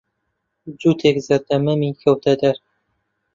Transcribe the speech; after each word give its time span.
جووتیک 0.79 1.17
زەردە 1.27 1.55
مەمی 1.65 1.91
کەوتەدەرە. 2.01 2.61